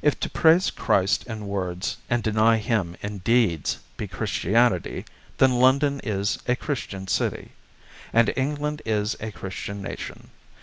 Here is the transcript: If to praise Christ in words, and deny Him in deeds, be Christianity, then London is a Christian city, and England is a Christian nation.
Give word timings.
If 0.00 0.18
to 0.20 0.30
praise 0.30 0.70
Christ 0.70 1.24
in 1.26 1.46
words, 1.46 1.98
and 2.08 2.22
deny 2.22 2.56
Him 2.56 2.96
in 3.02 3.18
deeds, 3.18 3.78
be 3.98 4.08
Christianity, 4.08 5.04
then 5.36 5.58
London 5.60 6.00
is 6.02 6.38
a 6.48 6.56
Christian 6.56 7.06
city, 7.06 7.50
and 8.10 8.32
England 8.36 8.80
is 8.86 9.16
a 9.20 9.30
Christian 9.32 9.82
nation. 9.82 10.30